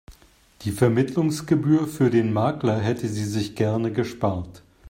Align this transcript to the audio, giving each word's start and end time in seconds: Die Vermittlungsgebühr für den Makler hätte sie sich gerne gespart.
Die 0.63 0.71
Vermittlungsgebühr 0.71 1.85
für 1.85 2.09
den 2.09 2.33
Makler 2.33 2.79
hätte 2.79 3.07
sie 3.07 3.23
sich 3.23 3.55
gerne 3.55 3.93
gespart. 3.93 4.63